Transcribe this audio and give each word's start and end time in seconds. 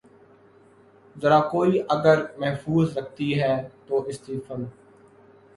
زرہ 1.15 1.39
کوئی 1.51 1.73
اگر 1.95 2.17
محفوظ 2.39 2.87
رکھتی 2.97 3.29
ہے 3.41 3.53
تو 3.87 3.95
استغنا 4.09 4.55